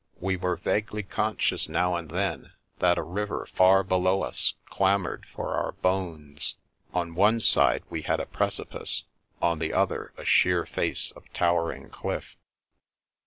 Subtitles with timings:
[0.19, 5.53] We were vaguely conscious now and than that a river far below us clamoured for
[5.55, 6.55] our bones;
[6.91, 9.03] on one side we had a precipice,
[9.43, 12.35] on the other a sheer face of towering cliff.